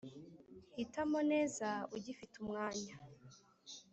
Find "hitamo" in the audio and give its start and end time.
0.77-1.19